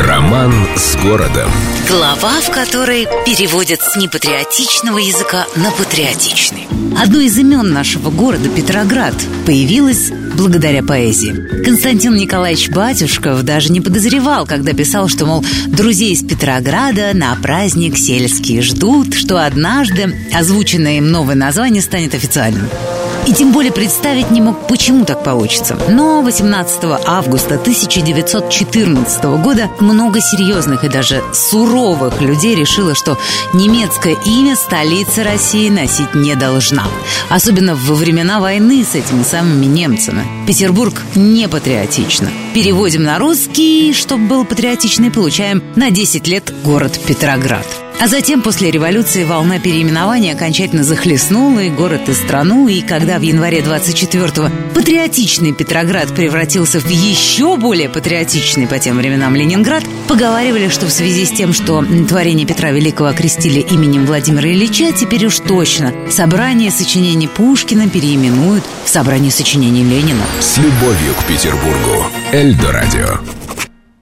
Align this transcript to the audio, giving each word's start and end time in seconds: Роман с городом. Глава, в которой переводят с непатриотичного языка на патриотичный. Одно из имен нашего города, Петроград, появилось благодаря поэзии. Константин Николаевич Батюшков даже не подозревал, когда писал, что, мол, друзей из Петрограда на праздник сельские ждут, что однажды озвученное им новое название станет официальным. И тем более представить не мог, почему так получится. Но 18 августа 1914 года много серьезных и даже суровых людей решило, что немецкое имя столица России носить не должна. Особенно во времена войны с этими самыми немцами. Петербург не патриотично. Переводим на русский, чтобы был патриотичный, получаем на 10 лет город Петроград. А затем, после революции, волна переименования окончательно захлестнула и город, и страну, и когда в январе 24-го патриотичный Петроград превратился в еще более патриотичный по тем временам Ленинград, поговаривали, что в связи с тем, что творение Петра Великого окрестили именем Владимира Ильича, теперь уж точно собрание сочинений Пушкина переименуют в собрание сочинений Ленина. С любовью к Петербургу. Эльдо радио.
Роман 0.00 0.54
с 0.76 0.96
городом. 0.96 1.50
Глава, 1.86 2.40
в 2.40 2.50
которой 2.50 3.06
переводят 3.26 3.82
с 3.82 3.96
непатриотичного 3.96 4.96
языка 4.96 5.46
на 5.56 5.70
патриотичный. 5.70 6.66
Одно 6.98 7.20
из 7.20 7.36
имен 7.36 7.70
нашего 7.70 8.10
города, 8.10 8.48
Петроград, 8.48 9.14
появилось 9.44 10.10
благодаря 10.36 10.82
поэзии. 10.82 11.62
Константин 11.64 12.14
Николаевич 12.14 12.70
Батюшков 12.70 13.42
даже 13.42 13.70
не 13.70 13.82
подозревал, 13.82 14.46
когда 14.46 14.72
писал, 14.72 15.08
что, 15.08 15.26
мол, 15.26 15.44
друзей 15.66 16.14
из 16.14 16.24
Петрограда 16.24 17.10
на 17.12 17.36
праздник 17.36 17.98
сельские 17.98 18.62
ждут, 18.62 19.12
что 19.14 19.44
однажды 19.44 20.16
озвученное 20.34 20.96
им 20.96 21.10
новое 21.10 21.34
название 21.34 21.82
станет 21.82 22.14
официальным. 22.14 22.70
И 23.26 23.32
тем 23.32 23.52
более 23.52 23.72
представить 23.72 24.30
не 24.30 24.40
мог, 24.40 24.66
почему 24.66 25.04
так 25.04 25.22
получится. 25.22 25.78
Но 25.88 26.22
18 26.22 26.84
августа 27.06 27.56
1914 27.56 29.24
года 29.42 29.70
много 29.80 30.20
серьезных 30.20 30.84
и 30.84 30.88
даже 30.88 31.22
суровых 31.32 32.20
людей 32.20 32.54
решило, 32.54 32.94
что 32.94 33.18
немецкое 33.52 34.16
имя 34.24 34.56
столица 34.56 35.22
России 35.22 35.68
носить 35.68 36.14
не 36.14 36.34
должна. 36.34 36.84
Особенно 37.28 37.74
во 37.74 37.94
времена 37.94 38.40
войны 38.40 38.84
с 38.84 38.94
этими 38.94 39.22
самыми 39.22 39.66
немцами. 39.66 40.24
Петербург 40.46 41.02
не 41.14 41.48
патриотично. 41.48 42.30
Переводим 42.54 43.04
на 43.04 43.18
русский, 43.18 43.92
чтобы 43.92 44.26
был 44.26 44.44
патриотичный, 44.44 45.10
получаем 45.10 45.62
на 45.76 45.90
10 45.90 46.26
лет 46.26 46.52
город 46.64 46.98
Петроград. 47.06 47.66
А 48.00 48.08
затем, 48.08 48.40
после 48.40 48.70
революции, 48.70 49.24
волна 49.24 49.58
переименования 49.58 50.32
окончательно 50.32 50.84
захлестнула 50.84 51.58
и 51.58 51.68
город, 51.68 52.08
и 52.08 52.14
страну, 52.14 52.66
и 52.66 52.80
когда 52.80 53.18
в 53.18 53.22
январе 53.22 53.60
24-го 53.60 54.48
патриотичный 54.74 55.52
Петроград 55.52 56.08
превратился 56.14 56.80
в 56.80 56.88
еще 56.88 57.58
более 57.58 57.90
патриотичный 57.90 58.66
по 58.66 58.78
тем 58.78 58.96
временам 58.96 59.36
Ленинград, 59.36 59.84
поговаривали, 60.08 60.70
что 60.70 60.86
в 60.86 60.90
связи 60.90 61.26
с 61.26 61.30
тем, 61.30 61.52
что 61.52 61.84
творение 62.08 62.46
Петра 62.46 62.70
Великого 62.70 63.10
окрестили 63.10 63.60
именем 63.60 64.06
Владимира 64.06 64.50
Ильича, 64.50 64.92
теперь 64.92 65.26
уж 65.26 65.38
точно 65.40 65.92
собрание 66.10 66.70
сочинений 66.70 67.28
Пушкина 67.28 67.86
переименуют 67.90 68.64
в 68.86 68.88
собрание 68.88 69.30
сочинений 69.30 69.84
Ленина. 69.84 70.24
С 70.40 70.56
любовью 70.56 71.12
к 71.18 71.24
Петербургу. 71.24 72.06
Эльдо 72.32 72.72
радио. 72.72 73.39